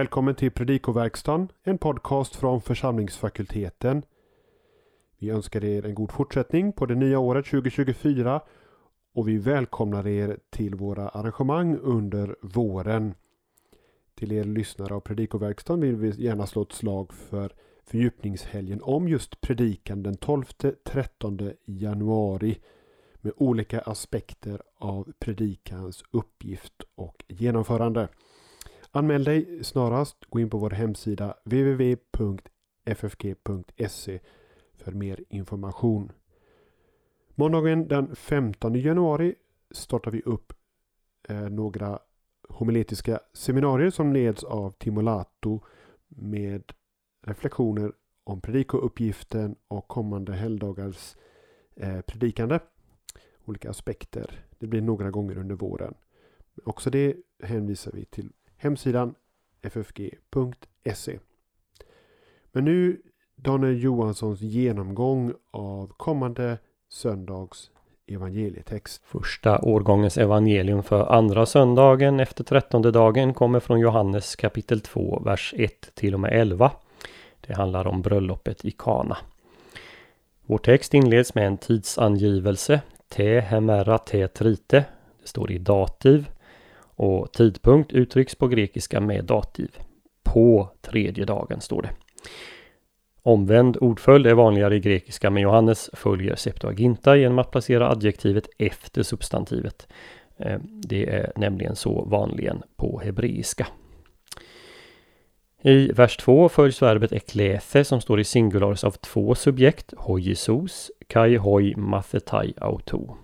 välkommen 0.00 0.34
till 0.34 0.50
Predikoverkstan, 0.50 1.48
en 1.62 1.78
podcast 1.78 2.36
från 2.36 2.60
församlingsfakulteten. 2.60 4.02
Vi 5.18 5.30
önskar 5.30 5.64
er 5.64 5.86
en 5.86 5.94
god 5.94 6.12
fortsättning 6.12 6.72
på 6.72 6.86
det 6.86 6.94
nya 6.94 7.18
året 7.18 7.46
2024 7.46 8.40
och 9.14 9.28
vi 9.28 9.38
välkomnar 9.38 10.06
er 10.06 10.38
till 10.50 10.74
våra 10.74 11.08
arrangemang 11.08 11.78
under 11.82 12.36
våren. 12.42 13.14
Till 14.14 14.32
er 14.32 14.44
lyssnare 14.44 14.94
av 14.94 15.00
Predikoverkstan 15.00 15.80
vill 15.80 15.96
vi 15.96 16.24
gärna 16.24 16.46
slå 16.46 16.62
ett 16.62 16.72
slag 16.72 17.12
för 17.12 17.52
fördjupningshelgen 17.84 18.82
om 18.82 19.08
just 19.08 19.40
predikan 19.40 20.02
den 20.02 20.14
12-13 20.14 21.54
januari 21.64 22.58
med 23.20 23.32
olika 23.36 23.80
aspekter 23.80 24.62
av 24.78 25.12
predikans 25.18 26.04
uppgift 26.10 26.82
och 26.94 27.24
genomförande. 27.28 28.08
Anmäl 28.92 29.24
dig 29.24 29.64
snarast. 29.64 30.24
Gå 30.28 30.40
in 30.40 30.50
på 30.50 30.58
vår 30.58 30.70
hemsida 30.70 31.34
www.ffg.se 31.44 32.50
för 34.74 34.92
mer 34.92 35.24
information. 35.28 36.12
Måndagen 37.34 37.88
den 37.88 38.16
15 38.16 38.74
januari 38.74 39.34
startar 39.70 40.10
vi 40.10 40.22
upp 40.22 40.52
eh, 41.28 41.50
några 41.50 41.98
homiletiska 42.48 43.20
seminarier 43.32 43.90
som 43.90 44.12
leds 44.12 44.44
av 44.44 44.70
Timolato 44.70 45.60
med 46.08 46.72
reflektioner 47.22 47.92
om 48.24 48.40
predikouppgiften 48.40 49.56
och 49.68 49.88
kommande 49.88 50.32
helgdagars 50.32 51.16
eh, 51.76 52.00
predikande. 52.00 52.58
Olika 53.44 53.70
aspekter. 53.70 54.44
Det 54.58 54.66
blir 54.66 54.80
några 54.80 55.10
gånger 55.10 55.38
under 55.38 55.54
våren. 55.54 55.94
Också 56.64 56.90
det 56.90 57.16
hänvisar 57.42 57.92
vi 57.92 58.04
till 58.04 58.32
hemsidan 58.60 59.14
ffg.se. 59.62 61.18
Men 62.52 62.64
nu 62.64 63.02
Daniel 63.36 63.82
Johanssons 63.82 64.40
genomgång 64.40 65.34
av 65.50 65.92
kommande 65.96 66.58
söndags 66.88 67.70
evangelietext. 68.06 69.02
Första 69.04 69.58
årgångens 69.58 70.18
evangelium 70.18 70.82
för 70.82 71.12
andra 71.12 71.46
söndagen 71.46 72.20
efter 72.20 72.44
trettonde 72.44 72.90
dagen 72.90 73.34
kommer 73.34 73.60
från 73.60 73.80
Johannes 73.80 74.36
kapitel 74.36 74.80
2, 74.80 75.22
vers 75.24 75.54
1 75.56 75.94
till 75.94 76.14
och 76.14 76.20
med 76.20 76.32
11. 76.32 76.72
Det 77.40 77.54
handlar 77.54 77.86
om 77.86 78.02
bröllopet 78.02 78.64
i 78.64 78.70
Kana. 78.70 79.16
Vår 80.46 80.58
text 80.58 80.94
inleds 80.94 81.34
med 81.34 81.46
en 81.46 81.58
tidsangivelse. 81.58 82.80
Te 83.08 83.40
hemera 83.40 83.98
te 83.98 84.28
trite. 84.28 84.84
Det 85.22 85.28
står 85.28 85.50
i 85.50 85.58
dativ. 85.58 86.30
Och 87.02 87.32
tidpunkt 87.32 87.92
uttrycks 87.92 88.34
på 88.34 88.48
grekiska 88.48 89.00
med 89.00 89.24
dativ. 89.24 89.78
På 90.22 90.70
tredje 90.80 91.24
dagen 91.24 91.60
står 91.60 91.82
det. 91.82 91.90
Omvänd 93.22 93.76
ordföljd 93.80 94.26
är 94.26 94.34
vanligare 94.34 94.76
i 94.76 94.80
grekiska 94.80 95.30
men 95.30 95.42
Johannes 95.42 95.90
följer 95.92 96.34
Septuaginta 96.36 97.16
genom 97.16 97.38
att 97.38 97.50
placera 97.50 97.90
adjektivet 97.90 98.48
efter 98.58 99.02
substantivet. 99.02 99.88
Eh, 100.36 100.58
det 100.62 101.08
är 101.08 101.32
nämligen 101.36 101.76
så 101.76 102.04
vanligen 102.04 102.62
på 102.76 103.00
hebreiska. 103.04 103.66
I 105.62 105.92
vers 105.92 106.16
2 106.16 106.48
följs 106.48 106.82
verbet 106.82 107.12
eklethe 107.12 107.84
som 107.84 108.00
står 108.00 108.20
i 108.20 108.24
singularis 108.24 108.84
av 108.84 108.90
två 108.90 109.34
subjekt, 109.34 109.94
hojisos, 109.96 110.90
kai 111.06 111.36
hoi 111.36 111.74
mathetai 111.76 112.52
auto. 112.56 113.16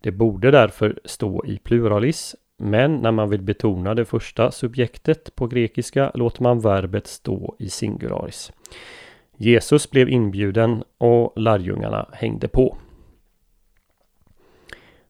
Det 0.00 0.12
borde 0.12 0.50
därför 0.50 1.00
stå 1.04 1.44
i 1.46 1.58
pluralis, 1.58 2.36
men 2.58 2.96
när 2.96 3.12
man 3.12 3.30
vill 3.30 3.42
betona 3.42 3.94
det 3.94 4.04
första 4.04 4.50
subjektet 4.50 5.34
på 5.34 5.46
grekiska 5.46 6.10
låter 6.14 6.42
man 6.42 6.60
verbet 6.60 7.06
stå 7.06 7.56
i 7.58 7.70
singularis. 7.70 8.52
Jesus 9.36 9.90
blev 9.90 10.08
inbjuden 10.08 10.84
och 10.98 11.32
lärjungarna 11.36 12.08
hängde 12.12 12.48
på. 12.48 12.76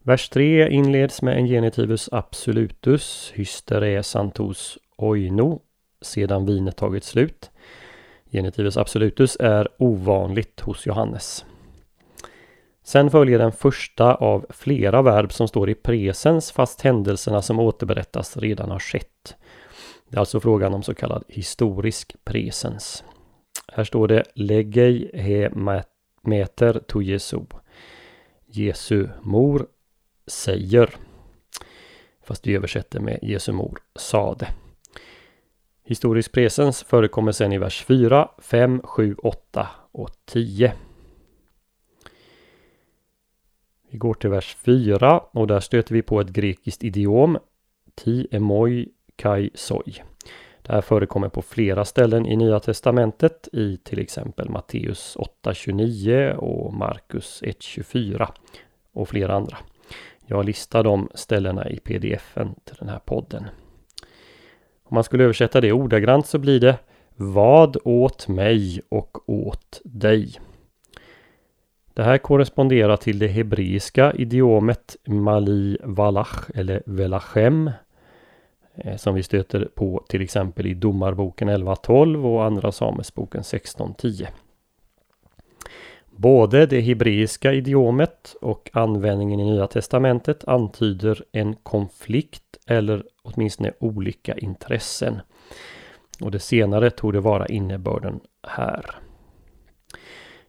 Vers 0.03 0.29
3 0.29 0.71
inleds 0.71 1.23
med 1.23 1.37
en 1.37 1.47
genitivus 1.47 2.09
absolutus, 2.13 3.33
hystere 3.35 4.03
santos 4.03 4.79
oino, 4.97 5.63
sedan 6.01 6.47
vinet 6.47 6.77
tagit 6.77 7.05
slut. 7.05 7.51
Genitivus 8.31 8.77
absolutus 8.77 9.37
är 9.41 9.69
ovanligt 9.79 10.61
hos 10.61 10.87
Johannes. 10.87 11.45
Sen 12.89 13.11
följer 13.11 13.39
den 13.39 13.53
första 13.53 14.15
av 14.15 14.47
flera 14.51 15.03
verb 15.03 15.33
som 15.33 15.49
står 15.49 15.71
i 15.71 15.75
presens 15.75 16.53
fast 16.53 16.81
händelserna 16.81 17.43
som 17.43 17.59
återberättas 17.59 18.37
redan 18.37 18.71
har 18.71 18.79
skett. 18.79 19.37
Det 20.09 20.17
är 20.17 20.21
alltså 20.21 20.41
frågan 20.41 20.75
om 20.75 20.83
så 20.83 20.95
kallad 20.95 21.25
historisk 21.29 22.17
presens. 22.25 23.05
Här 23.73 23.85
står 23.85 24.09
det 24.09 24.25
Legei 24.35 25.11
he 25.15 25.51
meter 26.23 26.81
to 26.87 27.03
Jesu. 27.03 27.41
Jesu 28.47 29.09
mor 29.23 29.67
säger. 30.27 30.91
Fast 32.25 32.47
vi 32.47 32.57
översätter 32.57 33.01
med 33.01 33.19
Jesu 33.23 33.53
mor 33.53 33.79
sade. 33.97 34.49
Historisk 35.85 36.33
presens 36.33 36.83
förekommer 36.83 37.33
sen 37.33 37.53
i 37.53 37.59
vers 37.59 37.85
4, 37.85 38.29
5, 38.39 38.81
7, 38.85 39.17
8 39.23 39.69
och 39.93 40.11
10. 40.25 40.73
Vi 43.91 43.99
går 43.99 44.15
till 44.15 44.31
vers 44.31 44.57
4 44.65 45.21
och 45.31 45.47
där 45.47 45.61
stöter 45.61 45.95
vi 45.95 46.03
på 46.03 46.21
ett 46.21 46.29
grekiskt 46.29 46.85
idiom. 46.85 47.39
Ti 47.95 48.27
emoi 48.31 48.89
kai 49.17 49.51
soi. 49.55 50.03
Det 50.63 50.73
här 50.73 50.81
förekommer 50.81 51.29
på 51.29 51.43
flera 51.43 51.85
ställen 51.85 52.27
i 52.27 52.37
Nya 52.37 52.61
Testamentet 52.61 53.49
i 53.53 53.77
till 53.77 53.99
exempel 53.99 54.51
Matteus 54.51 55.17
8.29 55.43 56.35
och 56.35 56.75
Markus 56.75 57.43
1.24 57.43 58.29
och 58.93 59.09
flera 59.09 59.35
andra. 59.35 59.59
Jag 60.27 60.45
listar 60.45 60.85
de 60.85 61.09
ställena 61.15 61.69
i 61.69 61.79
pdfen 61.79 62.55
till 62.65 62.77
den 62.79 62.89
här 62.89 62.99
podden. 62.99 63.45
Om 64.83 64.95
man 64.95 65.05
skulle 65.05 65.25
översätta 65.25 65.61
det 65.61 65.73
ordagrant 65.73 66.27
så 66.27 66.39
blir 66.39 66.61
det 66.61 66.79
Vad 67.17 67.77
åt 67.85 68.29
mig 68.29 68.81
och 68.89 69.29
åt 69.31 69.81
dig. 69.85 70.39
Det 71.99 72.05
här 72.05 72.19
korresponderar 72.19 72.97
till 72.97 73.19
det 73.19 73.29
hebreiska 73.29 74.13
idiomet 74.13 74.97
Mali 75.07 75.79
Valach 75.83 76.51
eller 76.55 76.83
Velachem 76.87 77.71
eh, 78.75 78.97
som 78.97 79.15
vi 79.15 79.23
stöter 79.23 79.69
på 79.75 80.05
till 80.09 80.23
exempel 80.23 80.67
i 80.67 80.75
Domarboken 80.75 81.51
11.12 81.51 82.25
och 82.25 82.45
Andra 82.45 82.73
Samesboken 82.73 83.43
16.10. 83.43 84.27
Både 86.11 86.67
det 86.67 86.81
hebreiska 86.81 87.53
idiomet 87.53 88.37
och 88.41 88.71
användningen 88.73 89.41
i 89.41 89.45
Nya 89.45 89.67
Testamentet 89.67 90.49
antyder 90.49 91.25
en 91.33 91.55
konflikt 91.55 92.59
eller 92.67 93.05
åtminstone 93.23 93.73
olika 93.79 94.35
intressen. 94.35 95.21
Och 96.21 96.31
det 96.31 96.41
senare 96.41 96.91
tog 96.91 97.13
det 97.13 97.21
vara 97.21 97.47
innebörden 97.47 98.21
här. 98.43 99.08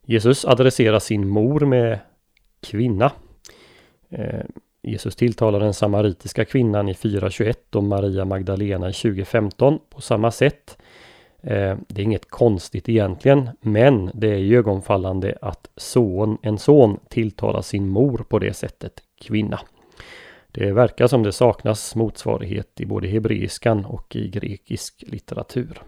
Jesus 0.09 0.45
adresserar 0.45 0.99
sin 0.99 1.27
mor 1.27 1.59
med 1.59 1.99
kvinna. 2.61 3.11
Eh, 4.09 4.45
Jesus 4.81 5.15
tilltalar 5.15 5.59
den 5.59 5.73
samaritiska 5.73 6.45
kvinnan 6.45 6.89
i 6.89 6.93
4.21 6.93 7.75
och 7.75 7.83
Maria 7.83 8.25
Magdalena 8.25 8.89
i 8.89 8.93
2015 8.93 9.79
på 9.89 10.01
samma 10.01 10.31
sätt. 10.31 10.77
Eh, 11.41 11.77
det 11.87 12.01
är 12.01 12.03
inget 12.03 12.29
konstigt 12.29 12.89
egentligen, 12.89 13.49
men 13.61 14.11
det 14.13 14.27
är 14.27 14.57
ögonfallande 14.57 15.37
att 15.41 15.69
son, 15.75 16.37
en 16.41 16.57
son 16.57 16.99
tilltalar 17.09 17.61
sin 17.61 17.89
mor 17.89 18.25
på 18.29 18.39
det 18.39 18.53
sättet, 18.53 18.93
kvinna. 19.21 19.59
Det 20.51 20.71
verkar 20.71 21.07
som 21.07 21.23
det 21.23 21.31
saknas 21.31 21.95
motsvarighet 21.95 22.81
i 22.81 22.85
både 22.85 23.07
hebreiskan 23.07 23.85
och 23.85 24.15
i 24.15 24.29
grekisk 24.29 25.03
litteratur. 25.07 25.81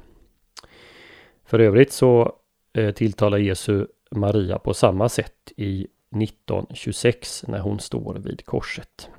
För 1.45 1.60
övrigt 1.60 1.92
så 1.92 2.34
eh, 2.74 2.92
tilltalar 2.92 3.38
Jesu 3.38 3.86
Maria 4.16 4.60
på 4.60 4.74
samma 4.74 5.10
sätt 5.10 5.52
i 5.58 5.88
1926 6.22 7.44
när 7.48 7.60
hon 7.60 7.80
står 7.80 8.13
vid 8.13 8.46
korset. 8.46 9.10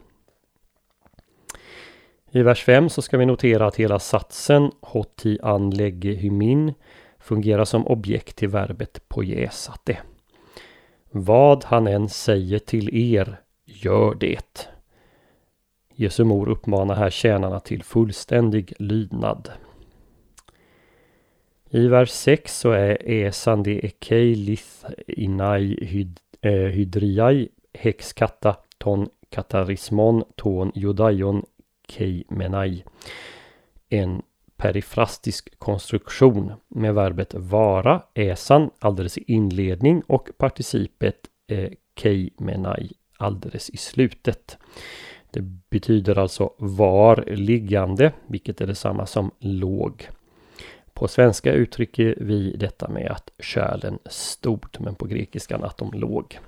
I 2.31 2.43
vers 2.43 2.65
5 2.65 2.89
så 2.89 3.03
ska 3.03 3.19
vi 3.19 3.27
notera 3.27 3.67
att 3.67 3.77
hela 3.77 3.99
satsen 3.99 4.71
hoti 4.81 5.39
anlägge 5.43 6.11
hymin 6.11 6.75
fungerar 7.19 7.65
som 7.65 7.87
objekt 7.87 8.37
till 8.37 8.49
verbet 8.49 9.09
pojäsate. 9.09 9.99
Vad 11.11 11.65
han 11.65 11.87
än 11.87 12.09
säger 12.09 12.59
till 12.59 13.15
er, 13.15 13.41
gör 13.65 14.15
det. 14.15 14.69
Jesu 15.95 16.25
mor 16.25 16.49
uppmanar 16.49 16.95
här 16.95 17.11
tjänarna 17.11 17.61
till 17.61 17.83
fullständig 17.83 18.73
lydnad. 18.79 19.51
I 21.75 21.89
vers 21.89 22.11
6 22.11 22.59
så 22.59 22.71
är 22.71 23.09
esan 23.09 23.63
de 23.63 23.79
ekei 23.87 24.35
lith 24.35 24.85
inai 25.07 25.79
hyd, 25.81 26.21
eh, 26.41 26.53
hydriai 26.53 27.49
hexkata 27.73 28.57
ton 28.79 29.07
katarismon 29.31 30.25
ton 30.37 30.73
judaion 30.75 31.43
kei 31.89 32.25
menai. 32.29 32.85
En 33.89 34.23
perifrastisk 34.57 35.59
konstruktion 35.59 36.53
med 36.69 36.95
verbet 36.95 37.35
vara, 37.35 38.03
äsan, 38.15 38.71
alldeles 38.79 39.19
i 39.19 39.25
inledning 39.27 40.03
och 40.07 40.29
participet 40.39 41.29
eh, 41.49 41.73
keimenai 41.97 42.91
alldeles 43.17 43.71
i 43.71 43.77
slutet. 43.77 44.59
Det 45.31 45.41
betyder 45.71 46.19
alltså 46.19 46.53
var 46.59 47.25
liggande, 47.27 48.13
vilket 48.27 48.61
är 48.61 48.67
detsamma 48.67 49.07
som 49.07 49.31
låg. 49.39 50.09
På 51.03 51.09
svenska 51.09 51.53
uttrycker 51.53 52.15
vi 52.21 52.57
detta 52.57 52.89
med 52.89 53.11
att 53.11 53.31
kärlen 53.39 53.99
stod, 54.07 54.67
men 54.79 54.95
på 54.95 55.07
grekiskan 55.07 55.65
att 55.65 55.77
de 55.77 55.91
låg. 55.93 56.39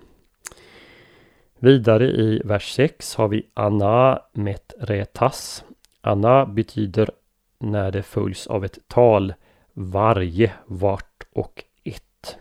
Vidare 1.58 2.06
i 2.06 2.42
vers 2.44 2.72
6 2.72 3.14
har 3.14 3.28
vi 3.28 3.46
'ana 3.54 4.20
metretas. 4.32 5.64
Anna 6.00 6.46
betyder 6.46 7.10
när 7.58 7.90
det 7.90 8.02
följs 8.02 8.46
av 8.46 8.64
ett 8.64 8.78
tal 8.88 9.34
varje, 9.72 10.52
vart 10.66 11.26
och 11.32 11.64
ett. 11.84 12.38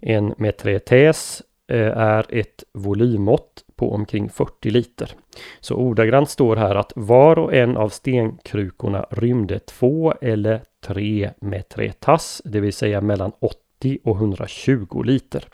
En 0.00 0.34
metretes 0.38 1.42
eh, 1.66 1.98
är 1.98 2.26
ett 2.28 2.64
volymmått 2.72 3.63
på 3.76 3.92
omkring 3.92 4.28
40 4.28 4.70
liter. 4.70 5.10
Så 5.60 5.74
ordagrant 5.74 6.30
står 6.30 6.56
här 6.56 6.74
att 6.74 6.92
var 6.96 7.38
och 7.38 7.54
en 7.54 7.76
av 7.76 7.88
stenkrukorna 7.88 9.06
rymde 9.10 9.58
två 9.58 10.14
eller 10.20 10.62
tre 10.86 11.30
metretas, 11.40 12.42
det 12.44 12.60
vill 12.60 12.72
säga 12.72 13.00
mellan 13.00 13.32
80 13.40 13.98
och 14.04 14.16
120 14.16 15.02
liter. 15.02 15.44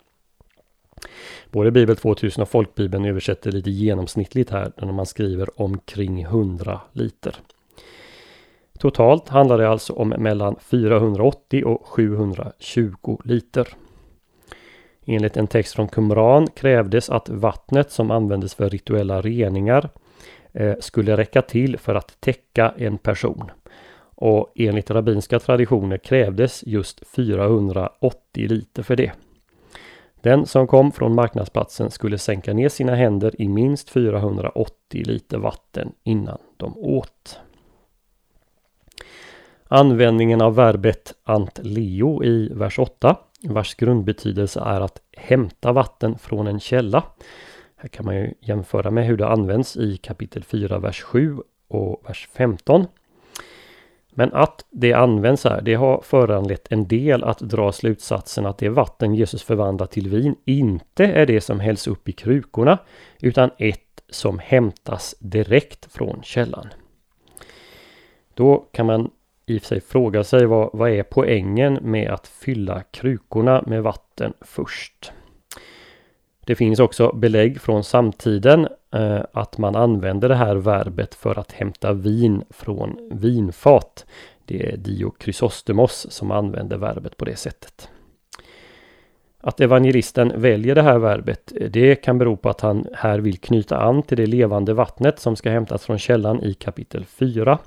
Både 1.51 1.71
Bibel 1.71 1.95
2000 1.95 2.41
och 2.41 2.49
Folkbibeln 2.49 3.05
översätter 3.05 3.51
lite 3.51 3.71
genomsnittligt 3.71 4.49
här 4.49 4.71
när 4.77 4.91
man 4.91 5.05
skriver 5.05 5.61
omkring 5.61 6.21
100 6.21 6.81
liter. 6.91 7.35
Totalt 8.79 9.29
handlar 9.29 9.57
det 9.57 9.69
alltså 9.69 9.93
om 9.93 10.09
mellan 10.09 10.55
480 10.59 11.65
och 11.65 11.87
720 11.87 13.17
liter. 13.23 13.67
Enligt 15.11 15.37
en 15.37 15.47
text 15.47 15.73
från 15.73 15.87
Qumran 15.87 16.47
krävdes 16.47 17.09
att 17.09 17.29
vattnet 17.29 17.91
som 17.91 18.11
användes 18.11 18.55
för 18.55 18.69
rituella 18.69 19.21
reningar 19.21 19.89
eh, 20.53 20.73
skulle 20.79 21.17
räcka 21.17 21.41
till 21.41 21.77
för 21.77 21.95
att 21.95 22.21
täcka 22.21 22.73
en 22.77 22.97
person. 22.97 23.51
Och 24.15 24.51
enligt 24.55 24.91
rabbinska 24.91 25.39
traditioner 25.39 25.97
krävdes 25.97 26.63
just 26.67 27.07
480 27.07 28.47
liter 28.47 28.83
för 28.83 28.95
det. 28.95 29.11
Den 30.21 30.45
som 30.45 30.67
kom 30.67 30.91
från 30.91 31.15
marknadsplatsen 31.15 31.91
skulle 31.91 32.17
sänka 32.17 32.53
ner 32.53 32.69
sina 32.69 32.95
händer 32.95 33.41
i 33.41 33.47
minst 33.47 33.89
480 33.89 35.03
liter 35.05 35.37
vatten 35.37 35.91
innan 36.03 36.37
de 36.57 36.77
åt. 36.77 37.39
Användningen 39.67 40.41
av 40.41 40.55
verbet 40.55 41.13
antleo 41.23 42.23
i 42.23 42.49
vers 42.53 42.79
8 42.79 43.17
vars 43.43 43.75
grundbetydelse 43.75 44.59
är 44.59 44.81
att 44.81 45.01
hämta 45.17 45.71
vatten 45.71 46.17
från 46.17 46.47
en 46.47 46.59
källa. 46.59 47.03
Här 47.75 47.89
kan 47.89 48.05
man 48.05 48.15
ju 48.15 48.33
jämföra 48.39 48.91
med 48.91 49.05
hur 49.05 49.17
det 49.17 49.27
används 49.27 49.77
i 49.77 49.97
kapitel 49.97 50.43
4, 50.43 50.79
vers 50.79 51.01
7 51.01 51.37
och 51.67 52.03
vers 52.07 52.29
15. 52.33 52.85
Men 54.13 54.33
att 54.33 54.65
det 54.69 54.93
används 54.93 55.43
här, 55.43 55.61
det 55.61 55.73
har 55.73 56.01
föranlett 56.01 56.67
en 56.71 56.87
del 56.87 57.23
att 57.23 57.39
dra 57.39 57.71
slutsatsen 57.71 58.45
att 58.45 58.57
det 58.57 58.69
vatten 58.69 59.15
Jesus 59.15 59.43
förvandlar 59.43 59.85
till 59.85 60.09
vin 60.09 60.35
inte 60.45 61.05
är 61.05 61.25
det 61.25 61.41
som 61.41 61.59
hälls 61.59 61.87
upp 61.87 62.09
i 62.09 62.11
krukorna, 62.11 62.77
utan 63.21 63.49
ett 63.57 64.01
som 64.09 64.39
hämtas 64.39 65.15
direkt 65.19 65.93
från 65.93 66.23
källan. 66.23 66.67
Då 68.33 68.65
kan 68.71 68.85
man 68.85 69.11
i 69.51 69.57
och 69.57 69.61
för 69.61 69.67
sig 69.67 69.81
fråga 69.81 70.23
sig 70.23 70.45
vad, 70.45 70.69
vad 70.73 70.89
är 70.89 71.03
poängen 71.03 71.79
med 71.81 72.11
att 72.11 72.27
fylla 72.27 72.83
krukorna 72.91 73.63
med 73.67 73.83
vatten 73.83 74.33
först? 74.41 75.11
Det 76.45 76.55
finns 76.55 76.79
också 76.79 77.15
belägg 77.15 77.61
från 77.61 77.83
samtiden 77.83 78.67
eh, 78.93 79.21
att 79.33 79.57
man 79.57 79.75
använder 79.75 80.29
det 80.29 80.35
här 80.35 80.55
verbet 80.55 81.15
för 81.15 81.39
att 81.39 81.51
hämta 81.51 81.93
vin 81.93 82.43
från 82.49 83.09
vinfat. 83.11 84.05
Det 84.45 84.73
är 84.73 84.77
Dio 84.77 85.13
Chrysostomos 85.19 86.07
som 86.09 86.31
använder 86.31 86.77
verbet 86.77 87.17
på 87.17 87.25
det 87.25 87.35
sättet. 87.35 87.89
Att 89.43 89.59
evangelisten 89.59 90.41
väljer 90.41 90.75
det 90.75 90.81
här 90.81 90.97
verbet, 90.97 91.53
det 91.69 91.95
kan 91.95 92.17
bero 92.17 92.37
på 92.37 92.49
att 92.49 92.61
han 92.61 92.87
här 92.93 93.19
vill 93.19 93.37
knyta 93.37 93.77
an 93.77 94.03
till 94.03 94.17
det 94.17 94.25
levande 94.25 94.73
vattnet 94.73 95.19
som 95.19 95.35
ska 95.35 95.49
hämtas 95.49 95.85
från 95.85 95.99
källan 95.99 96.43
i 96.43 96.53
kapitel 96.53 97.05
4. 97.05 97.59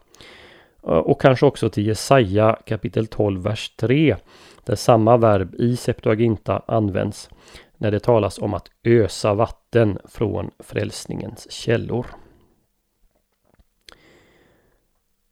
Eh, 0.86 0.92
och 0.92 1.20
kanske 1.20 1.46
också 1.46 1.70
till 1.70 1.86
Jesaja 1.86 2.58
kapitel 2.66 3.06
12, 3.06 3.42
vers 3.42 3.74
3, 3.76 4.16
där 4.64 4.74
samma 4.76 5.16
verb 5.16 5.54
i 5.54 5.76
Septuaginta 5.76 6.62
används 6.66 7.28
när 7.76 7.90
det 7.90 8.00
talas 8.00 8.38
om 8.38 8.54
att 8.54 8.70
ösa 8.84 9.34
vatten 9.34 9.98
från 10.04 10.50
frälsningens 10.58 11.52
källor. 11.52 12.06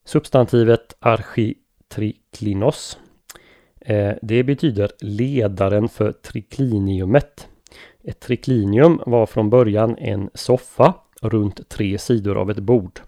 Substantivet 0.05 0.97
architriklinos 1.01 2.99
eh, 3.81 4.13
det 4.23 4.45
betyder 4.45 4.91
ledaren 5.01 5.89
för 5.89 6.13
trikliniumet. 6.13 7.49
Ett 8.05 8.21
triklinium 8.21 9.01
var 9.07 9.27
från 9.27 9.51
början 9.51 9.97
en 9.99 10.31
soffa 10.35 10.95
runt 11.21 11.69
tre 11.69 11.99
sidor 11.99 12.39
av 12.39 12.51
ett 12.51 12.59
bord. 12.59 13.01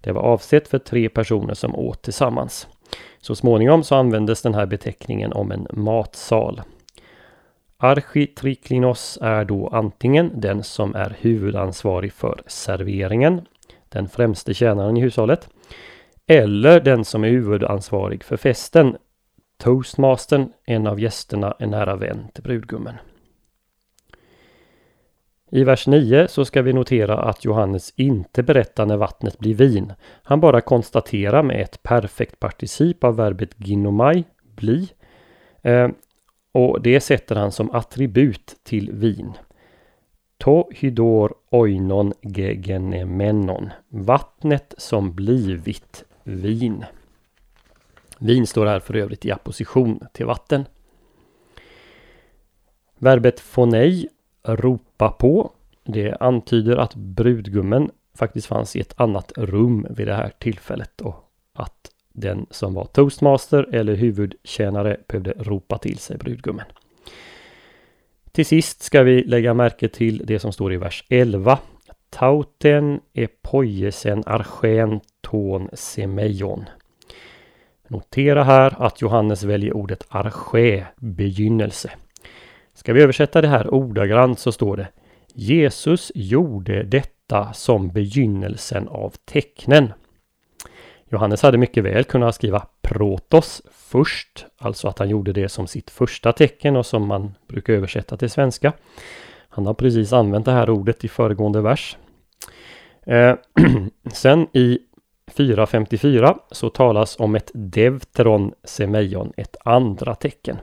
Det 0.00 0.12
var 0.12 0.22
avsett 0.22 0.68
för 0.68 0.78
tre 0.78 1.08
personer 1.08 1.54
som 1.54 1.74
åt 1.74 2.02
tillsammans. 2.02 2.68
Så 3.20 3.34
småningom 3.34 3.84
så 3.84 3.94
användes 3.94 4.42
den 4.42 4.54
här 4.54 4.66
beteckningen 4.66 5.32
om 5.32 5.52
en 5.52 5.66
matsal. 5.72 6.62
Architriklinos 7.76 9.18
är 9.22 9.44
då 9.44 9.68
antingen 9.68 10.40
den 10.40 10.62
som 10.62 10.94
är 10.94 11.16
huvudansvarig 11.20 12.12
för 12.12 12.42
serveringen, 12.46 13.40
den 13.88 14.08
främste 14.08 14.54
tjänaren 14.54 14.96
i 14.96 15.00
hushållet, 15.00 15.48
eller 16.26 16.80
den 16.80 17.04
som 17.04 17.24
är 17.24 17.28
huvudansvarig 17.28 18.24
för 18.24 18.36
festen, 18.36 18.96
toastmastern, 19.58 20.52
en 20.64 20.86
av 20.86 21.00
gästerna, 21.00 21.54
en 21.58 21.70
nära 21.70 21.96
vän 21.96 22.28
till 22.34 22.42
brudgummen. 22.42 22.94
I 25.52 25.64
vers 25.64 25.86
9 25.86 26.28
så 26.28 26.44
ska 26.44 26.62
vi 26.62 26.72
notera 26.72 27.18
att 27.18 27.44
Johannes 27.44 27.92
inte 27.96 28.42
berättar 28.42 28.86
när 28.86 28.96
vattnet 28.96 29.38
blir 29.38 29.54
vin. 29.54 29.92
Han 30.22 30.40
bara 30.40 30.60
konstaterar 30.60 31.42
med 31.42 31.60
ett 31.60 31.82
perfekt 31.82 32.40
particip 32.40 33.04
av 33.04 33.16
verbet 33.16 33.50
ginomai, 33.56 34.24
bli. 34.56 34.88
Eh, 35.62 35.88
och 36.52 36.82
det 36.82 37.00
sätter 37.00 37.36
han 37.36 37.52
som 37.52 37.70
attribut 37.70 38.56
till 38.62 38.90
vin. 38.92 39.32
To 40.38 40.70
hydor 40.72 41.34
oinon 41.50 42.12
gegenemenon. 42.22 43.70
Vattnet 43.88 44.74
som 44.78 45.14
blivit 45.14 46.04
vin. 46.22 46.84
Vin 48.18 48.46
står 48.46 48.66
här 48.66 48.80
för 48.80 48.96
övrigt 48.96 49.26
i 49.26 49.32
apposition 49.32 50.00
till 50.12 50.26
vatten. 50.26 50.64
Verbet 52.98 53.40
fonei 53.40 54.08
hoppa 55.00 55.16
på. 55.16 55.50
Det 55.84 56.16
antyder 56.20 56.76
att 56.76 56.94
brudgummen 56.94 57.90
faktiskt 58.14 58.46
fanns 58.46 58.76
i 58.76 58.80
ett 58.80 59.00
annat 59.00 59.32
rum 59.36 59.86
vid 59.90 60.06
det 60.06 60.14
här 60.14 60.32
tillfället 60.38 61.00
och 61.00 61.14
att 61.52 61.90
den 62.12 62.46
som 62.50 62.74
var 62.74 62.84
toastmaster 62.84 63.74
eller 63.74 63.94
huvudtjänare 63.94 64.96
behövde 65.08 65.32
ropa 65.38 65.78
till 65.78 65.98
sig 65.98 66.18
brudgummen. 66.18 66.66
Till 68.32 68.46
sist 68.46 68.82
ska 68.82 69.02
vi 69.02 69.22
lägga 69.22 69.54
märke 69.54 69.88
till 69.88 70.22
det 70.26 70.38
som 70.38 70.52
står 70.52 70.72
i 70.72 70.76
vers 70.76 71.04
11. 71.08 71.58
Tauten 72.10 73.00
epoiesen 73.12 74.22
archen 74.26 75.00
ton 75.20 75.68
semeion. 75.72 76.64
Notera 77.88 78.44
här 78.44 78.74
att 78.78 79.02
Johannes 79.02 79.42
väljer 79.42 79.76
ordet 79.76 80.06
arche, 80.08 80.86
begynnelse. 80.96 81.90
Ska 82.80 82.92
vi 82.92 83.02
översätta 83.02 83.40
det 83.40 83.48
här 83.48 83.74
ordagrant 83.74 84.38
så 84.38 84.52
står 84.52 84.76
det 84.76 84.88
Jesus 85.34 86.12
gjorde 86.14 86.82
detta 86.82 87.52
som 87.52 87.88
begynnelsen 87.88 88.88
av 88.88 89.14
tecknen. 89.24 89.92
Johannes 91.08 91.42
hade 91.42 91.58
mycket 91.58 91.84
väl 91.84 92.04
kunnat 92.04 92.34
skriva 92.34 92.66
protos 92.82 93.62
först, 93.72 94.46
alltså 94.58 94.88
att 94.88 94.98
han 94.98 95.08
gjorde 95.08 95.32
det 95.32 95.48
som 95.48 95.66
sitt 95.66 95.90
första 95.90 96.32
tecken 96.32 96.76
och 96.76 96.86
som 96.86 97.06
man 97.06 97.34
brukar 97.48 97.72
översätta 97.72 98.16
till 98.16 98.30
svenska. 98.30 98.72
Han 99.48 99.66
har 99.66 99.74
precis 99.74 100.12
använt 100.12 100.44
det 100.44 100.52
här 100.52 100.70
ordet 100.70 101.04
i 101.04 101.08
föregående 101.08 101.60
vers. 101.60 101.96
Eh, 103.06 103.34
sen 104.12 104.46
i 104.52 104.78
4.54 105.36 106.38
så 106.50 106.70
talas 106.70 107.16
om 107.18 107.34
ett 107.34 107.50
devteron 107.54 108.52
semeion, 108.64 109.32
ett 109.36 109.56
andra 109.64 110.14
tecken. 110.14 110.58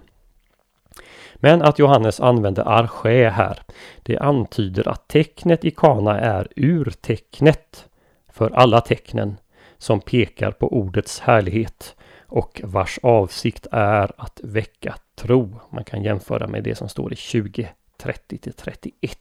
Men 1.39 1.61
att 1.61 1.79
Johannes 1.79 2.19
använder 2.19 2.67
arché 2.67 3.29
här, 3.29 3.59
det 4.03 4.17
antyder 4.17 4.87
att 4.87 5.07
tecknet 5.07 5.65
i 5.65 5.71
Kana 5.71 6.19
är 6.19 6.47
urtecknet 6.55 7.85
för 8.29 8.49
alla 8.49 8.81
tecknen 8.81 9.37
som 9.77 10.01
pekar 10.01 10.51
på 10.51 10.73
ordets 10.73 11.19
härlighet 11.19 11.95
och 12.27 12.61
vars 12.63 12.99
avsikt 13.03 13.67
är 13.71 14.11
att 14.17 14.39
väcka 14.43 14.95
tro. 15.15 15.59
Man 15.69 15.83
kan 15.83 16.03
jämföra 16.03 16.47
med 16.47 16.63
det 16.63 16.75
som 16.75 16.89
står 16.89 17.13
i 17.13 17.15
20, 17.15 17.69
30 17.97 18.37
till 18.37 18.53
31. 18.53 19.19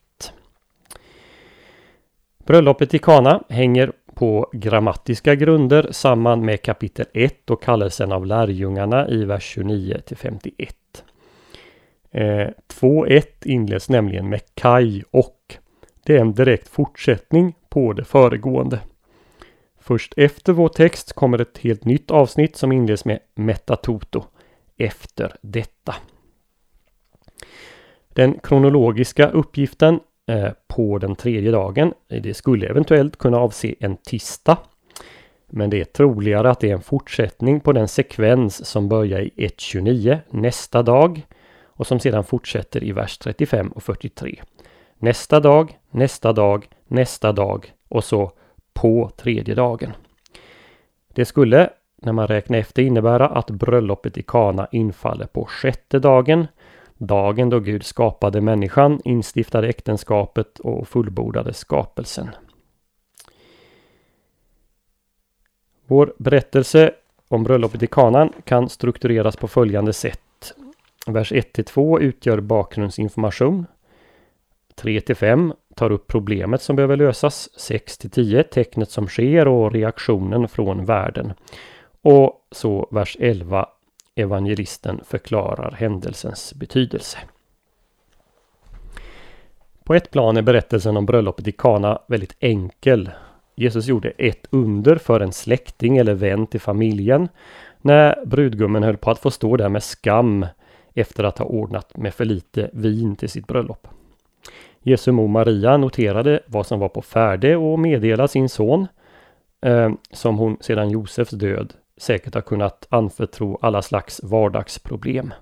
Bröllopet 2.47 2.95
i 2.95 2.99
Kana 2.99 3.43
hänger 3.49 3.93
på 4.15 4.51
grammatiska 4.53 5.35
grunder 5.35 5.89
samman 5.91 6.45
med 6.45 6.63
kapitel 6.63 7.07
1 7.13 7.51
och 7.51 7.63
kallelsen 7.63 8.13
av 8.13 8.27
lärjungarna 8.27 9.09
i 9.09 9.25
vers 9.25 9.43
29 9.43 10.01
till 10.07 10.17
51. 10.17 10.77
Eh, 12.17 12.49
2.1 12.69 13.25
inleds 13.45 13.89
nämligen 13.89 14.29
med 14.29 14.41
Kai 14.55 15.03
och. 15.11 15.57
Det 16.05 16.17
är 16.17 16.21
en 16.21 16.35
direkt 16.35 16.69
fortsättning 16.69 17.55
på 17.69 17.93
det 17.93 18.05
föregående. 18.05 18.81
Först 19.81 20.15
efter 20.17 20.53
vår 20.53 20.69
text 20.69 21.13
kommer 21.13 21.39
ett 21.39 21.59
helt 21.59 21.85
nytt 21.85 22.11
avsnitt 22.11 22.57
som 22.57 22.73
inleds 22.73 23.05
med 23.05 23.19
Metatoto. 23.35 24.25
Efter 24.77 25.37
detta. 25.41 25.95
Den 28.09 28.39
kronologiska 28.39 29.29
uppgiften 29.29 30.01
eh, 30.27 30.51
på 30.67 30.99
den 30.99 31.17
tredje 31.17 31.51
dagen, 31.51 31.93
det 32.09 32.35
skulle 32.35 32.67
eventuellt 32.67 33.17
kunna 33.17 33.39
avse 33.39 33.75
en 33.81 33.97
tisdag. 33.97 34.59
Men 35.47 35.71
det 35.71 35.81
är 35.81 35.85
troligare 35.85 36.51
att 36.51 36.61
det 36.61 36.71
är 36.71 36.75
en 36.75 36.83
fortsättning 36.83 37.61
på 37.61 37.73
den 37.73 37.89
sekvens 37.89 38.67
som 38.67 38.89
börjar 38.89 39.21
i 39.21 39.31
1.29 39.37 40.19
nästa 40.31 40.83
dag 40.83 41.27
och 41.77 41.87
som 41.87 42.01
sedan 42.01 42.25
fortsätter 42.25 42.85
i 42.85 42.93
vers 42.93 43.19
35 43.19 43.69
och 43.69 43.83
43. 43.83 44.43
Nästa 44.99 45.41
dag, 45.41 45.79
nästa 45.91 46.33
dag, 46.33 46.69
nästa 46.87 47.33
dag 47.33 47.73
och 47.89 48.05
så 48.05 48.33
på 48.73 49.11
tredje 49.17 49.55
dagen. 49.55 49.93
Det 51.09 51.25
skulle, 51.25 51.71
när 51.97 52.13
man 52.13 52.27
räknar 52.27 52.59
efter, 52.59 52.83
innebära 52.83 53.29
att 53.29 53.51
bröllopet 53.51 54.19
i 54.19 54.23
Kana 54.23 54.69
infaller 54.73 55.27
på 55.27 55.45
sjätte 55.45 55.99
dagen, 55.99 56.47
dagen 56.99 57.51
då 57.51 57.61
Gud 57.61 57.85
skapade 57.85 58.41
människan, 58.41 59.01
instiftade 59.05 59.69
äktenskapet 59.69 60.59
och 60.59 60.89
fullbordade 60.89 61.53
skapelsen. 61.53 62.31
Vår 65.87 66.15
berättelse 66.19 66.95
om 67.29 67.45
bröllopet 67.45 67.83
i 67.83 67.87
Kanan 67.87 68.33
kan 68.45 68.69
struktureras 68.69 69.37
på 69.37 69.49
följande 69.49 69.93
sätt. 69.93 70.21
Vers 71.07 71.33
1-2 71.33 72.01
utgör 72.01 72.41
bakgrundsinformation. 72.41 73.67
3-5 74.77 75.53
tar 75.75 75.93
upp 75.93 76.07
problemet 76.07 76.63
som 76.63 76.77
behöver 76.77 76.97
lösas. 76.97 77.49
6-10 77.59 78.43
tecknet 78.43 78.91
som 78.91 79.09
sker 79.09 79.49
och 79.49 79.73
reaktionen 79.73 80.49
från 80.49 80.85
världen. 80.85 81.33
Och 82.03 82.47
så 82.51 82.89
vers 82.91 83.17
11 83.21 83.69
Evangelisten 84.15 85.01
förklarar 85.05 85.71
händelsens 85.71 86.55
betydelse. 86.55 87.19
På 89.85 89.95
ett 89.95 90.11
plan 90.11 90.37
är 90.37 90.43
berättelsen 90.43 90.97
om 90.97 91.07
bröllopet 91.07 91.49
i 91.49 91.53
Kana 91.53 91.99
väldigt 92.09 92.37
enkel. 92.41 93.11
Jesus 93.55 93.87
gjorde 93.87 94.11
ett 94.11 94.47
under 94.51 94.97
för 94.97 95.21
en 95.21 95.33
släkting 95.33 95.97
eller 95.99 96.15
vän 96.15 96.47
till 96.47 96.61
familjen 96.61 97.29
när 97.81 98.25
brudgummen 98.27 98.83
höll 98.83 98.97
på 98.97 99.11
att 99.11 99.19
få 99.19 99.31
stå 99.31 99.57
där 99.57 99.69
med 99.69 99.83
skam 99.83 100.47
efter 100.97 101.25
att 101.25 101.39
ha 101.39 101.47
ordnat 101.47 101.97
med 101.97 102.15
för 102.15 102.25
lite 102.25 102.71
vin 102.73 103.17
till 103.17 103.29
sitt 103.29 103.47
bröllop. 103.47 103.89
Jesu 104.81 105.13
mor 105.13 105.29
Maria 105.29 105.77
noterade 105.77 106.41
vad 106.47 106.67
som 106.67 106.81
var 106.81 106.89
på 106.89 107.03
färde 107.03 107.57
och 107.57 107.79
meddelade 107.79 108.29
sin 108.29 108.49
son, 108.49 108.87
eh, 109.61 109.93
som 110.11 110.39
hon 110.39 110.57
sedan 110.61 110.91
Josefs 110.91 111.31
död 111.31 111.75
säkert 111.97 112.35
har 112.35 112.43
kunnat 112.43 112.87
anförtro 112.91 113.59
alla 113.63 113.83
slags 113.83 114.21
vardagsproblem. 114.23 115.35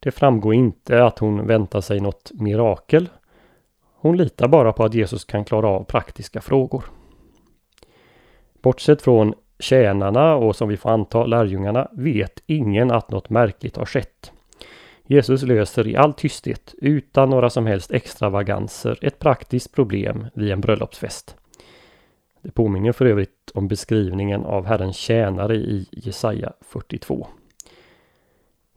Det 0.00 0.10
framgår 0.10 0.54
inte 0.54 1.04
att 1.04 1.18
hon 1.18 1.46
väntar 1.46 1.80
sig 1.80 2.00
något 2.00 2.32
mirakel. 2.34 3.08
Hon 3.94 4.16
litar 4.16 4.48
bara 4.48 4.72
på 4.72 4.84
att 4.84 4.94
Jesus 4.94 5.24
kan 5.24 5.44
klara 5.44 5.68
av 5.68 5.84
praktiska 5.84 6.40
frågor. 6.40 6.84
Bortsett 8.62 9.02
från 9.02 9.34
tjänarna 9.64 10.34
och 10.34 10.56
som 10.56 10.68
vi 10.68 10.76
får 10.76 10.90
anta 10.90 11.26
lärjungarna 11.26 11.88
vet 11.92 12.42
ingen 12.46 12.90
att 12.90 13.10
något 13.10 13.30
märkligt 13.30 13.76
har 13.76 13.86
skett. 13.86 14.32
Jesus 15.06 15.42
löser 15.42 15.86
i 15.86 15.96
all 15.96 16.14
tysthet, 16.14 16.74
utan 16.78 17.30
några 17.30 17.50
som 17.50 17.66
helst 17.66 17.92
extravaganser, 17.92 18.98
ett 19.02 19.18
praktiskt 19.18 19.74
problem 19.74 20.26
vid 20.34 20.50
en 20.50 20.60
bröllopsfest. 20.60 21.36
Det 22.42 22.50
påminner 22.50 22.92
för 22.92 23.06
övrigt 23.06 23.50
om 23.54 23.68
beskrivningen 23.68 24.44
av 24.44 24.66
Herrens 24.66 24.96
tjänare 24.96 25.56
i 25.56 25.88
Jesaja 25.92 26.52
42. 26.60 27.26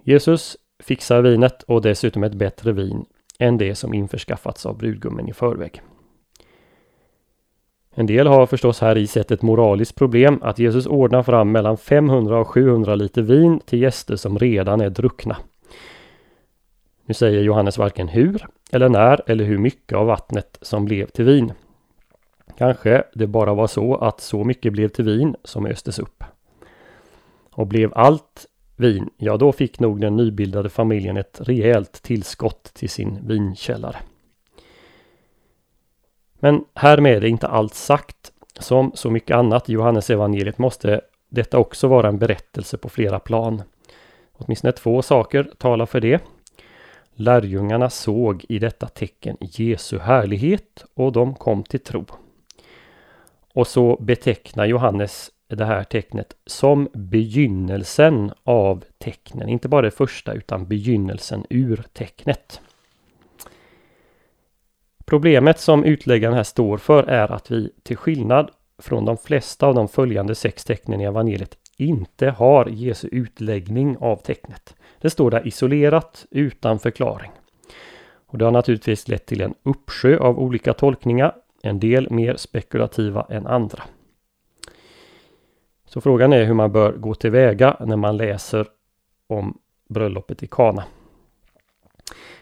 Jesus 0.03 0.57
fixar 0.79 1.21
vinet 1.21 1.63
och 1.63 1.81
dessutom 1.81 2.23
ett 2.23 2.33
bättre 2.33 2.71
vin 2.71 3.05
än 3.39 3.57
det 3.57 3.75
som 3.75 3.93
införskaffats 3.93 4.65
av 4.65 4.77
brudgummen 4.77 5.29
i 5.29 5.33
förväg. 5.33 5.81
En 7.99 8.05
del 8.05 8.27
har 8.27 8.45
förstås 8.45 8.81
här 8.81 8.97
i 8.97 9.07
sett 9.07 9.31
ett 9.31 9.41
moraliskt 9.41 9.95
problem 9.95 10.39
att 10.41 10.59
Jesus 10.59 10.85
ordnar 10.85 11.23
fram 11.23 11.51
mellan 11.51 11.77
500 11.77 12.39
och 12.39 12.47
700 12.47 12.95
liter 12.95 13.21
vin 13.21 13.59
till 13.59 13.81
gäster 13.81 14.15
som 14.15 14.39
redan 14.39 14.81
är 14.81 14.89
druckna. 14.89 15.37
Nu 17.05 17.13
säger 17.13 17.41
Johannes 17.41 17.77
varken 17.77 18.07
hur 18.07 18.45
eller 18.71 18.89
när 18.89 19.21
eller 19.27 19.45
hur 19.45 19.57
mycket 19.57 19.97
av 19.97 20.05
vattnet 20.07 20.57
som 20.61 20.85
blev 20.85 21.05
till 21.05 21.25
vin. 21.25 21.53
Kanske 22.57 23.03
det 23.13 23.27
bara 23.27 23.53
var 23.53 23.67
så 23.67 23.95
att 23.95 24.21
så 24.21 24.43
mycket 24.43 24.73
blev 24.73 24.87
till 24.87 25.05
vin 25.05 25.35
som 25.43 25.65
östes 25.65 25.99
upp. 25.99 26.23
Och 27.51 27.67
blev 27.67 27.93
allt 27.95 28.45
vin, 28.75 29.09
ja 29.17 29.37
då 29.37 29.51
fick 29.51 29.79
nog 29.79 30.01
den 30.01 30.15
nybildade 30.15 30.69
familjen 30.69 31.17
ett 31.17 31.41
rejält 31.43 32.01
tillskott 32.03 32.63
till 32.63 32.89
sin 32.89 33.27
vinkällare. 33.27 33.97
Men 36.39 36.65
härmed 36.73 37.23
är 37.23 37.25
inte 37.25 37.47
allt 37.47 37.73
sagt. 37.73 38.31
Som 38.59 38.91
så 38.95 39.09
mycket 39.09 39.35
annat 39.35 39.69
i 39.69 39.73
Johannesevangeliet 39.73 40.57
måste 40.57 41.01
detta 41.29 41.57
också 41.57 41.87
vara 41.87 42.07
en 42.07 42.17
berättelse 42.17 42.77
på 42.77 42.89
flera 42.89 43.19
plan. 43.19 43.63
Åtminstone 44.33 44.71
två 44.71 45.01
saker 45.01 45.51
talar 45.57 45.85
för 45.85 45.99
det. 45.99 46.21
Lärjungarna 47.15 47.89
såg 47.89 48.45
i 48.49 48.59
detta 48.59 48.87
tecken 48.87 49.37
Jesu 49.39 49.99
härlighet 49.99 50.85
och 50.93 51.11
de 51.11 51.35
kom 51.35 51.63
till 51.63 51.79
tro. 51.79 52.05
Och 53.53 53.67
så 53.67 53.97
betecknar 53.99 54.65
Johannes 54.65 55.31
det 55.47 55.65
här 55.65 55.83
tecknet 55.83 56.35
som 56.45 56.89
begynnelsen 56.93 58.31
av 58.43 58.83
tecknen. 58.97 59.49
Inte 59.49 59.67
bara 59.67 59.81
det 59.81 59.91
första 59.91 60.33
utan 60.33 60.67
begynnelsen 60.67 61.45
ur 61.49 61.83
tecknet. 61.93 62.61
Problemet 65.09 65.59
som 65.59 65.83
utläggaren 65.83 66.35
här 66.35 66.43
står 66.43 66.77
för 66.77 67.03
är 67.03 67.31
att 67.31 67.51
vi 67.51 67.69
till 67.83 67.97
skillnad 67.97 68.51
från 68.77 69.05
de 69.05 69.17
flesta 69.17 69.67
av 69.67 69.75
de 69.75 69.87
följande 69.87 70.35
sex 70.35 70.63
tecknen 70.63 71.01
i 71.01 71.03
evangeliet 71.03 71.57
inte 71.77 72.29
har 72.29 72.65
Jesu 72.65 73.07
utläggning 73.11 73.97
av 73.97 74.15
tecknet. 74.15 74.75
Det 75.01 75.09
står 75.09 75.31
där 75.31 75.47
isolerat 75.47 76.25
utan 76.31 76.79
förklaring. 76.79 77.31
Och 78.27 78.37
Det 78.37 78.45
har 78.45 78.51
naturligtvis 78.51 79.07
lett 79.07 79.25
till 79.25 79.41
en 79.41 79.53
uppsjö 79.63 80.17
av 80.17 80.39
olika 80.39 80.73
tolkningar, 80.73 81.35
en 81.63 81.79
del 81.79 82.11
mer 82.11 82.35
spekulativa 82.35 83.27
än 83.29 83.47
andra. 83.47 83.83
Så 85.85 86.01
frågan 86.01 86.33
är 86.33 86.43
hur 86.43 86.53
man 86.53 86.71
bör 86.71 86.91
gå 86.91 87.13
tillväga 87.13 87.77
när 87.79 87.97
man 87.97 88.17
läser 88.17 88.67
om 89.27 89.57
bröllopet 89.89 90.43
i 90.43 90.47
Kana. 90.47 90.83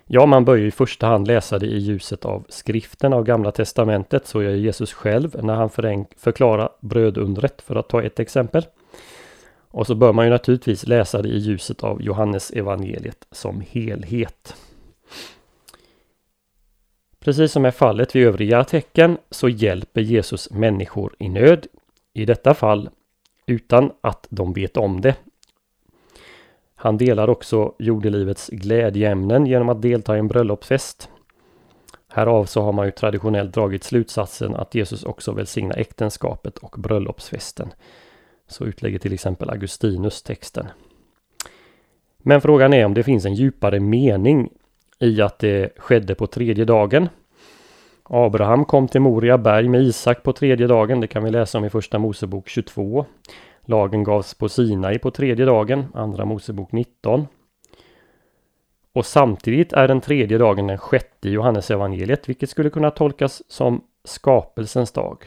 Ja, 0.05 0.25
man 0.25 0.45
bör 0.45 0.55
ju 0.55 0.67
i 0.67 0.71
första 0.71 1.07
hand 1.07 1.27
läsa 1.27 1.59
det 1.59 1.65
i 1.65 1.77
ljuset 1.77 2.25
av 2.25 2.45
skriften 2.49 3.13
av 3.13 3.23
Gamla 3.23 3.51
Testamentet. 3.51 4.27
Så 4.27 4.43
gör 4.43 4.51
Jesus 4.51 4.93
själv 4.93 5.43
när 5.43 5.55
han 5.55 5.69
förklarar 6.17 6.69
brödundret 6.79 7.61
för 7.61 7.75
att 7.75 7.89
ta 7.89 8.03
ett 8.03 8.19
exempel. 8.19 8.65
Och 9.67 9.87
så 9.87 9.95
bör 9.95 10.13
man 10.13 10.25
ju 10.25 10.31
naturligtvis 10.31 10.87
läsa 10.87 11.21
det 11.21 11.29
i 11.29 11.37
ljuset 11.37 11.83
av 11.83 12.01
Johannes 12.01 12.51
evangeliet 12.51 13.27
som 13.31 13.63
helhet. 13.69 14.55
Precis 17.19 17.51
som 17.51 17.65
är 17.65 17.71
fallet 17.71 18.15
vid 18.15 18.27
övriga 18.27 18.63
tecken 18.63 19.17
så 19.31 19.49
hjälper 19.49 20.01
Jesus 20.01 20.51
människor 20.51 21.15
i 21.19 21.29
nöd. 21.29 21.67
I 22.13 22.25
detta 22.25 22.53
fall 22.53 22.89
utan 23.45 23.91
att 24.01 24.27
de 24.29 24.53
vet 24.53 24.77
om 24.77 25.01
det 25.01 25.15
han 26.85 26.97
delar 26.97 27.29
också 27.29 27.73
jordelivets 27.79 28.49
glädjeämnen 28.49 29.45
genom 29.45 29.69
att 29.69 29.81
delta 29.81 30.15
i 30.15 30.19
en 30.19 30.27
bröllopsfest. 30.27 31.09
Härav 32.07 32.45
så 32.45 32.61
har 32.61 32.71
man 32.71 32.85
ju 32.85 32.91
traditionellt 32.91 33.53
dragit 33.53 33.83
slutsatsen 33.83 34.55
att 34.55 34.75
Jesus 34.75 35.03
också 35.03 35.31
välsignar 35.31 35.77
äktenskapet 35.77 36.57
och 36.57 36.75
bröllopsfesten. 36.77 37.73
Så 38.47 38.65
utlägger 38.65 38.99
till 38.99 39.13
exempel 39.13 39.49
Augustinus 39.49 40.23
texten. 40.23 40.67
Men 42.17 42.41
frågan 42.41 42.73
är 42.73 42.85
om 42.85 42.93
det 42.93 43.03
finns 43.03 43.25
en 43.25 43.35
djupare 43.35 43.79
mening 43.79 44.49
i 44.99 45.21
att 45.21 45.39
det 45.39 45.71
skedde 45.77 46.15
på 46.15 46.27
tredje 46.27 46.65
dagen. 46.65 47.09
Abraham 48.03 48.65
kom 48.65 48.87
till 48.87 49.01
Moria 49.01 49.37
berg 49.37 49.69
med 49.69 49.81
Isak 49.81 50.23
på 50.23 50.33
tredje 50.33 50.67
dagen. 50.67 51.01
Det 51.01 51.07
kan 51.07 51.23
vi 51.23 51.31
läsa 51.31 51.57
om 51.57 51.65
i 51.65 51.69
Första 51.69 51.99
Mosebok 51.99 52.49
22. 52.49 53.05
Lagen 53.65 54.03
gavs 54.03 54.33
på 54.33 54.49
Sinai 54.49 54.99
på 54.99 55.11
tredje 55.11 55.45
dagen, 55.45 55.85
Andra 55.93 56.25
Mosebok 56.25 56.71
19. 56.71 57.27
Och 58.93 59.05
samtidigt 59.05 59.73
är 59.73 59.87
den 59.87 60.01
tredje 60.01 60.37
dagen 60.37 60.67
den 60.67 60.77
sjätte 60.77 61.29
i 61.29 61.31
Johannesevangeliet, 61.31 62.29
vilket 62.29 62.49
skulle 62.49 62.69
kunna 62.69 62.91
tolkas 62.91 63.43
som 63.47 63.81
skapelsens 64.03 64.91
dag. 64.91 65.23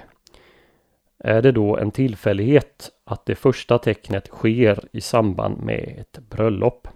Är 1.18 1.42
det 1.42 1.52
då 1.52 1.76
en 1.76 1.90
tillfällighet 1.90 2.90
att 3.04 3.26
det 3.26 3.35
första 3.35 3.78
tecknet 3.78 4.26
sker 4.26 4.88
i 4.92 5.00
samband 5.00 5.62
med 5.62 5.95
ett 5.99 6.18
bröllop? 6.30 6.88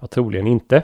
Ja, 0.00 0.06
troligen 0.06 0.46
inte. 0.46 0.82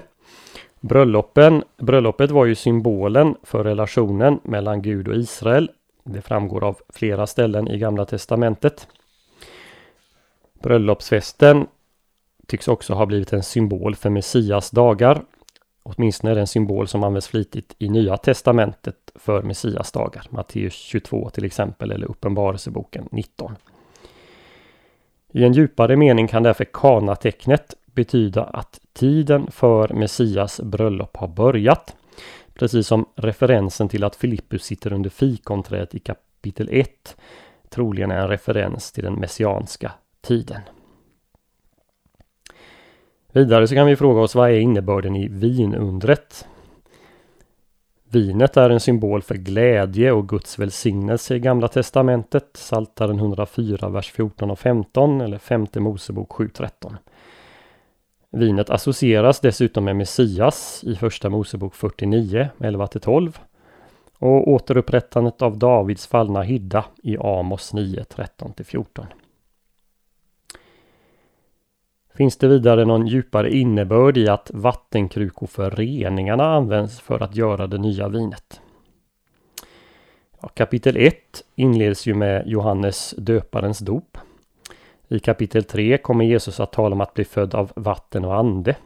Bröllopen, 0.81 1.63
bröllopet 1.77 2.31
var 2.31 2.45
ju 2.45 2.55
symbolen 2.55 3.35
för 3.43 3.65
relationen 3.65 4.41
mellan 4.43 4.83
Gud 4.83 5.09
och 5.09 5.15
Israel. 5.15 5.71
Det 6.13 6.23
framgår 6.23 6.65
av 6.65 6.79
flera 6.89 7.27
ställen 7.27 7.69
i 7.69 7.79
Gamla 7.79 8.05
Testamentet. 8.05 8.89
Bröllopsfesten 10.63 11.67
tycks 12.47 12.69
också 12.69 12.95
ha 12.95 13.07
blivit 13.07 13.33
en 13.33 13.43
symbol 13.43 13.95
för 13.95 14.11
Messias 14.11 14.71
dagar. 14.71 15.23
Åtminstone 15.83 16.31
är 16.31 16.35
det 16.35 16.41
en 16.41 16.47
symbol 16.47 16.89
som 16.89 17.05
används 17.05 17.29
flitigt 17.29 17.75
i 17.79 17.89
Nya 17.89 18.17
Testamentet 18.17 18.97
för 19.15 19.43
Messias 19.43 19.93
dagar. 19.93 20.27
Matteus 20.31 20.75
22 20.75 21.31
till 21.31 21.45
exempel 21.45 21.93
eller 21.93 22.11
Uppenbarelseboken 22.11 23.09
19. 23.11 23.57
I 25.33 25.45
en 25.45 25.53
djupare 25.53 25.97
mening 25.97 26.29
kan 26.29 26.43
därför 26.43 26.65
kanatecknet 26.65 27.75
betyda 27.87 28.45
att 28.45 28.81
tiden 28.93 29.51
för 29.51 29.89
Messias 29.89 30.61
bröllop 30.61 31.17
har 31.17 31.29
börjat. 31.29 31.97
Precis 32.59 32.87
som 32.87 33.07
referensen 33.17 33.89
till 33.89 34.05
att 34.05 34.17
Filippus 34.17 34.65
sitter 34.65 34.93
under 34.93 35.11
fikonträdet 35.11 35.95
i 35.95 35.99
kapitel 35.99 36.69
1 36.73 37.17
troligen 37.69 38.11
är 38.11 38.19
en 38.19 38.29
referens 38.29 38.93
till 38.93 39.05
den 39.05 39.15
messianska 39.15 39.93
tiden. 40.21 40.61
Vidare 43.33 43.69
så 43.69 43.75
kan 43.75 43.87
vi 43.87 43.97
fråga 43.97 44.21
oss 44.21 44.35
vad 44.35 44.51
är 44.51 44.59
innebörden 44.59 45.17
i 45.17 45.29
vinundret? 45.29 46.47
Vinet 48.11 48.57
är 48.57 48.71
en 48.71 48.81
symbol 48.81 49.23
för 49.23 49.35
glädje 49.35 50.13
och 50.13 50.29
Guds 50.29 50.59
välsignelse 50.59 51.37
i 51.37 51.39
Gamla 51.39 51.69
Testamentet. 51.69 52.51
Saltaren 52.55 53.19
104, 53.19 53.89
vers 53.89 54.13
14 54.13 54.51
och 54.51 54.59
15 54.59 55.21
eller 55.21 55.39
femte 55.39 55.81
Mosebok 55.81 56.31
7.13. 56.31 56.97
Vinet 58.31 58.71
associeras 58.71 59.41
dessutom 59.41 59.85
med 59.85 59.97
Messias 59.97 60.85
i 60.85 60.97
Första 60.97 61.31
Mosebok 61.31 61.75
49, 61.75 62.49
11-12 62.59 63.39
och 64.19 64.49
återupprättandet 64.49 65.43
av 65.43 65.59
Davids 65.59 66.07
fallna 66.07 66.43
hydda 66.43 66.85
i 67.03 67.19
Amos 67.19 67.73
9, 67.73 68.03
13-14. 68.03 69.07
Finns 72.15 72.37
det 72.37 72.49
vidare 72.49 72.85
någon 72.85 73.07
djupare 73.07 73.51
innebörd 73.51 74.17
i 74.17 74.29
att 74.29 74.51
vattenkrukoföreningarna 74.55 76.55
används 76.55 77.01
för 77.01 77.23
att 77.23 77.37
göra 77.37 77.67
det 77.67 77.79
nya 77.79 78.09
vinet? 78.09 78.61
Ja, 80.41 80.49
kapitel 80.49 80.97
1 80.97 81.15
inleds 81.55 82.07
ju 82.07 82.15
med 82.15 82.43
Johannes 82.47 83.15
döparens 83.19 83.79
dop. 83.79 84.19
I 85.09 85.19
kapitel 85.19 85.65
3 85.65 85.99
kommer 85.99 86.25
Jesus 86.25 86.61
att 86.61 86.73
tala 86.73 86.95
om 86.95 87.01
att 87.01 87.15
bli 87.15 87.25
född 87.25 87.55
av 87.55 87.73
vatten 87.77 88.25
och 88.25 88.37
ande. 88.37 88.77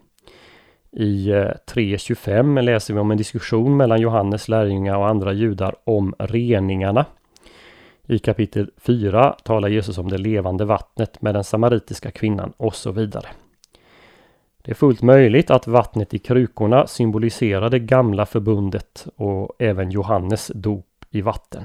I 0.91 1.31
eh, 1.31 1.35
3.25 1.35 2.63
läser 2.63 2.95
vi 2.95 3.01
om 3.01 3.11
en 3.11 3.17
diskussion 3.17 3.77
mellan 3.77 4.01
Johannes 4.01 4.49
lärjungar 4.49 4.97
och 4.97 5.09
andra 5.09 5.33
judar 5.33 5.75
om 5.85 6.15
reningarna. 6.19 7.07
I 8.07 8.19
kapitel 8.19 8.71
4 8.77 9.37
talar 9.45 9.69
Jesus 9.69 9.99
om 9.99 10.09
det 10.09 10.19
levande 10.19 10.65
vattnet 10.65 11.23
med 11.23 11.35
den 11.35 11.45
samaritiska 11.45 12.11
kvinnan 12.11 12.53
och 12.57 12.75
så 12.75 12.91
vidare. 12.91 13.29
Det 14.63 14.71
är 14.71 14.75
fullt 14.75 15.03
möjligt 15.03 15.51
att 15.51 15.67
vattnet 15.67 16.15
i 16.15 16.19
krukorna 16.19 16.87
symboliserar 16.87 17.71
det 17.71 17.79
gamla 17.79 18.27
förbundet 18.27 19.07
och 19.17 19.57
även 19.59 19.91
Johannes 19.91 20.51
dop 20.55 20.87
i 21.11 21.21
vatten. 21.21 21.63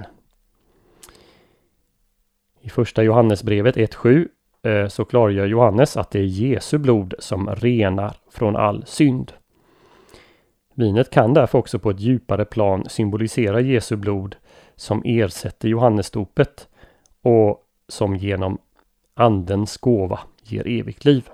I 2.62 2.70
första 2.70 3.04
Johannesbrevet 3.04 3.76
1.7 3.76 4.28
Eh, 4.68 4.88
så 4.88 5.06
klargör 5.06 5.46
Johannes 5.46 5.98
att 5.98 6.12
det 6.12 6.20
är 6.20 6.24
Jesu 6.24 6.78
blod 6.78 7.14
som 7.20 7.56
renar 7.56 8.14
från 8.30 8.56
all 8.56 8.86
synd. 8.86 9.34
Vinet 10.74 11.10
kan 11.10 11.34
därför 11.34 11.58
också 11.58 11.80
på 11.80 11.90
ett 11.90 12.00
djupare 12.00 12.46
plan 12.46 12.86
symbolisera 12.90 13.62
Jesu 13.62 13.96
blod 13.96 14.36
som 14.76 15.02
ersätter 15.06 15.70
Johannesdopet 15.70 16.68
och 17.22 17.64
som 17.88 18.16
genom 18.16 18.58
Andens 19.14 19.78
gåva 19.78 20.20
ger 20.44 20.68
evigt 20.68 21.06
liv. 21.06 21.30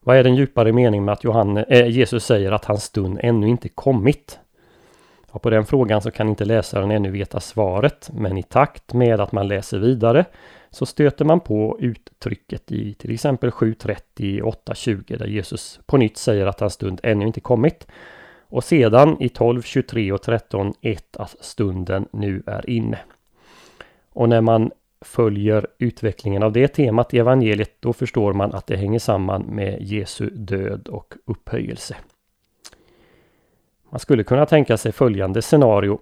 Vad 0.00 0.16
är 0.16 0.24
den 0.24 0.34
djupare 0.34 0.72
meningen 0.72 1.04
med 1.04 1.12
att 1.12 1.24
Johannes, 1.24 1.66
äh, 1.68 1.78
eh, 1.78 1.88
Jesus 1.88 2.24
säger 2.24 2.52
att 2.52 2.64
hans 2.64 2.84
stund 2.84 3.18
ännu 3.22 3.48
inte 3.48 3.68
kommit? 3.68 4.38
Och 5.36 5.42
på 5.42 5.50
den 5.50 5.64
frågan 5.64 6.02
så 6.02 6.10
kan 6.10 6.28
inte 6.28 6.44
läsaren 6.44 6.90
ännu 6.90 7.10
veta 7.10 7.40
svaret, 7.40 8.10
men 8.12 8.38
i 8.38 8.42
takt 8.42 8.92
med 8.92 9.20
att 9.20 9.32
man 9.32 9.48
läser 9.48 9.78
vidare 9.78 10.24
så 10.70 10.86
stöter 10.86 11.24
man 11.24 11.40
på 11.40 11.76
uttrycket 11.80 12.72
i 12.72 12.94
till 12.94 13.14
exempel 13.14 13.50
7.30 13.50 13.96
8.20 14.42 15.18
där 15.18 15.26
Jesus 15.26 15.80
på 15.86 15.96
nytt 15.96 16.16
säger 16.16 16.46
att 16.46 16.60
hans 16.60 16.72
stund 16.72 17.00
ännu 17.02 17.26
inte 17.26 17.40
kommit. 17.40 17.86
Och 18.48 18.64
sedan 18.64 19.16
i 19.22 19.28
12.23 19.28 20.12
och 20.12 20.24
13.1 20.24 20.98
att 21.12 21.36
stunden 21.40 22.08
nu 22.12 22.42
är 22.46 22.70
inne. 22.70 22.98
Och 24.12 24.28
när 24.28 24.40
man 24.40 24.70
följer 25.00 25.66
utvecklingen 25.78 26.42
av 26.42 26.52
det 26.52 26.68
temat 26.68 27.14
i 27.14 27.18
evangeliet 27.18 27.76
då 27.80 27.92
förstår 27.92 28.32
man 28.32 28.54
att 28.54 28.66
det 28.66 28.76
hänger 28.76 28.98
samman 28.98 29.42
med 29.42 29.82
Jesu 29.82 30.30
död 30.30 30.88
och 30.88 31.14
upphöjelse. 31.26 31.96
Man 33.96 34.00
skulle 34.00 34.24
kunna 34.24 34.46
tänka 34.46 34.76
sig 34.76 34.92
följande 34.92 35.42
scenario. 35.42 35.98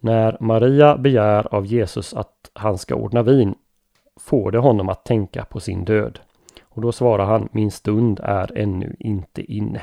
När 0.00 0.36
Maria 0.40 0.96
begär 0.96 1.54
av 1.54 1.66
Jesus 1.66 2.14
att 2.14 2.50
han 2.52 2.78
ska 2.78 2.94
ordna 2.94 3.22
vin 3.22 3.54
får 4.16 4.50
det 4.50 4.58
honom 4.58 4.88
att 4.88 5.04
tänka 5.04 5.44
på 5.44 5.60
sin 5.60 5.84
död. 5.84 6.18
Och 6.62 6.82
då 6.82 6.92
svarar 6.92 7.24
han 7.24 7.48
Min 7.52 7.70
stund 7.70 8.20
är 8.22 8.58
ännu 8.58 8.96
inte 8.98 9.52
inne. 9.52 9.82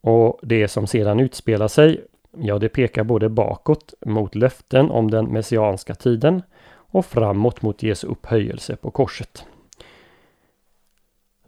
Och 0.00 0.40
det 0.42 0.68
som 0.68 0.86
sedan 0.86 1.20
utspelar 1.20 1.68
sig, 1.68 2.04
ja 2.36 2.58
det 2.58 2.68
pekar 2.68 3.04
både 3.04 3.28
bakåt 3.28 3.94
mot 4.06 4.34
löften 4.34 4.90
om 4.90 5.10
den 5.10 5.24
messianska 5.24 5.94
tiden 5.94 6.42
och 6.74 7.06
framåt 7.06 7.62
mot 7.62 7.82
Jesu 7.82 8.06
upphöjelse 8.06 8.76
på 8.76 8.90
korset. 8.90 9.46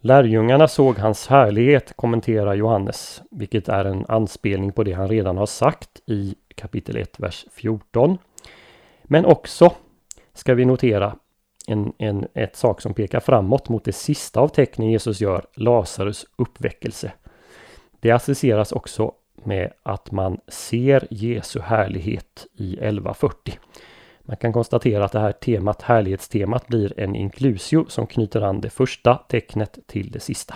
Lärjungarna 0.07 0.69
såg 0.69 0.99
hans 0.99 1.27
härlighet, 1.27 1.93
kommenterar 1.97 2.55
Johannes, 2.55 3.23
vilket 3.31 3.69
är 3.69 3.85
en 3.85 4.05
anspelning 4.09 4.73
på 4.73 4.85
det 4.85 4.93
han 4.93 5.09
redan 5.09 5.37
har 5.37 5.47
sagt 5.47 5.88
i 6.07 6.35
kapitel 6.55 6.97
1, 6.97 7.21
vers 7.21 7.47
14. 7.53 8.19
Men 9.03 9.25
också 9.25 9.73
ska 10.33 10.55
vi 10.55 10.64
notera 10.64 11.17
en, 11.67 11.93
en, 11.99 12.27
ett 12.35 12.57
sak 12.57 12.81
som 12.81 12.95
pekar 12.95 13.21
framåt 13.21 13.69
mot 13.69 13.85
det 13.85 13.93
sista 13.93 14.40
av 14.40 14.49
tecknen 14.49 14.90
Jesus 14.90 15.21
gör, 15.21 15.47
Lazarus 15.55 16.27
uppväckelse. 16.37 17.12
Det 18.01 18.11
associeras 18.11 18.73
också 18.73 19.12
med 19.45 19.73
att 19.83 20.11
man 20.11 20.40
ser 20.49 21.07
Jesu 21.11 21.61
härlighet 21.61 22.47
i 22.57 22.73
1140. 22.73 23.59
Man 24.27 24.37
kan 24.37 24.53
konstatera 24.53 25.05
att 25.05 25.13
det 25.13 25.21
här 25.21 25.33
temat, 25.33 25.83
härlighetstemat, 25.83 26.67
blir 26.67 27.01
en 27.01 27.17
inklusio 27.17 27.85
som 27.89 28.07
knyter 28.07 28.41
an 28.41 28.61
det 28.61 28.71
första 28.71 29.15
tecknet 29.15 29.79
till 29.87 30.11
det 30.11 30.21
sista. 30.21 30.55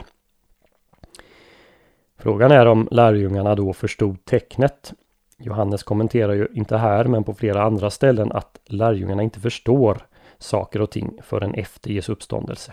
Frågan 2.19 2.53
är 2.53 2.67
om 2.67 2.89
lärjungarna 2.91 3.55
då 3.55 3.73
förstod 3.73 4.25
tecknet. 4.25 4.93
Johannes 5.39 5.83
kommenterar 5.83 6.33
ju 6.33 6.49
inte 6.55 6.77
här 6.77 7.05
men 7.05 7.25
på 7.25 7.35
flera 7.35 7.63
andra 7.63 7.91
ställen 7.91 8.33
att 8.33 8.61
lärjungarna 8.65 9.23
inte 9.23 9.41
förstår 9.41 9.99
saker 10.39 10.81
och 10.81 10.91
ting 10.91 11.19
förrän 11.23 11.55
efter 11.55 11.91
Jesu 11.91 12.13
uppståndelse. 12.13 12.73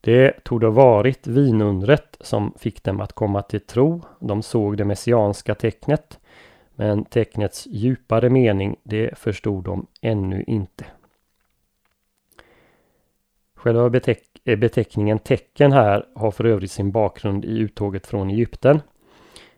Det 0.00 0.44
tog 0.44 0.62
ha 0.62 0.70
varit 0.70 1.26
vinundret 1.26 2.16
som 2.20 2.54
fick 2.58 2.82
dem 2.82 3.00
att 3.00 3.12
komma 3.12 3.42
till 3.42 3.60
tro. 3.60 4.02
De 4.20 4.42
såg 4.42 4.76
det 4.76 4.84
messianska 4.84 5.54
tecknet 5.54 6.18
men 6.80 7.04
tecknets 7.04 7.66
djupare 7.70 8.30
mening, 8.30 8.76
det 8.82 9.18
förstod 9.18 9.64
de 9.64 9.86
ännu 10.00 10.44
inte. 10.46 10.84
Själva 13.54 13.90
beteck 13.90 14.24
eh, 14.44 14.58
beteckningen 14.58 15.18
tecken 15.18 15.72
här 15.72 16.06
har 16.14 16.30
för 16.30 16.44
övrigt 16.44 16.70
sin 16.72 16.90
bakgrund 16.90 17.44
i 17.44 17.58
uttåget 17.58 18.06
från 18.06 18.30
Egypten. 18.30 18.80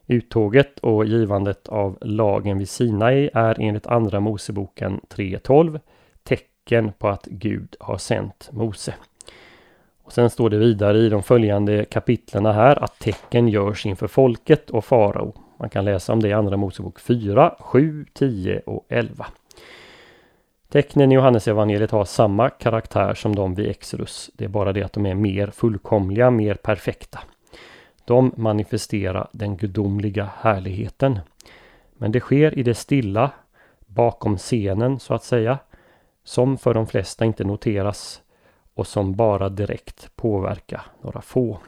Uttåget 0.07 0.79
och 0.79 1.05
givandet 1.05 1.69
av 1.69 1.99
lagen 2.01 2.59
vid 2.59 2.69
Sinai 2.69 3.31
är 3.35 3.57
enligt 3.61 3.87
Andra 3.87 4.21
Moseboken 4.21 5.01
3.12 5.09 5.81
tecken 6.23 6.93
på 6.99 7.09
att 7.09 7.25
Gud 7.25 7.77
har 7.81 7.99
sänt 7.99 8.49
Mose. 8.53 8.95
Sen 10.09 10.31
står 10.31 10.51
det 10.51 10.59
vidare 10.59 10.99
i 10.99 11.09
de 11.09 11.23
följande 11.23 11.85
kapitlerna 11.85 12.53
här 12.53 12.85
att 12.85 12.99
tecken 12.99 13.49
görs 13.49 13.87
inför 13.87 14.07
folket 14.07 14.71
och 14.71 14.85
farao. 14.85 15.35
Man 15.63 15.71
kan 15.71 15.85
läsa 15.85 16.13
om 16.13 16.21
det 16.21 16.29
i 16.29 16.33
Andra 16.33 16.57
Mosebok 16.57 17.01
4, 17.01 17.55
7, 17.59 18.07
10 18.13 18.63
och 18.67 18.87
11. 18.89 19.27
Tecknen 20.69 21.13
i 21.13 21.15
Johannesevangeliet 21.15 21.91
har 21.91 22.05
samma 22.05 22.51
karaktär 22.51 23.15
som 23.15 23.37
de 23.37 23.55
vid 23.55 23.71
Exodus. 23.71 24.31
Det 24.35 24.45
är 24.45 24.49
bara 24.49 24.73
det 24.73 24.83
att 24.83 24.93
de 24.93 25.07
är 25.07 25.15
mer 25.15 25.47
fullkomliga, 25.47 26.31
mer 26.31 26.55
perfekta. 26.55 27.21
De 28.05 28.33
manifesterar 28.37 29.29
den 29.33 29.57
gudomliga 29.57 30.31
härligheten. 30.39 31.19
Men 31.93 32.13
det 32.13 32.21
sker 32.21 32.59
i 32.59 32.63
det 32.63 32.75
stilla, 32.75 33.31
bakom 33.87 34.39
scenen 34.39 35.01
så 35.01 35.15
att 35.15 35.25
säga, 35.25 35.59
som 36.25 36.59
för 36.59 36.75
de 36.75 36.87
flesta 36.87 37.25
inte 37.25 37.45
noteras 37.45 38.23
och 38.75 38.87
som 38.87 39.15
bara 39.15 39.49
direkt 39.49 40.17
påverkar 40.17 40.83
några 41.03 41.21
få. 41.21 41.59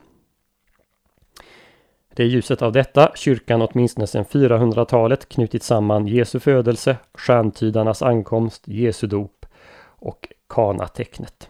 Det 2.17 2.23
är 2.23 2.27
ljuset 2.27 2.63
av 2.63 2.73
detta 2.73 3.13
kyrkan 3.15 3.63
åtminstone 3.63 4.07
sedan 4.07 4.25
400-talet 4.25 5.29
knutit 5.29 5.63
samman 5.63 6.07
Jesu 6.07 6.41
födelse, 6.41 6.97
stjärntydarnas 7.15 8.03
ankomst, 8.03 8.63
Jesu 8.69 9.07
dop 9.07 9.47
och 9.87 10.29
kanatecknet. 10.49 11.49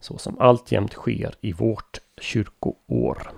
Så 0.00 0.18
som 0.18 0.38
alltjämt 0.38 0.92
sker 0.92 1.34
i 1.40 1.52
vårt 1.52 1.98
kyrkoår. 2.20 3.32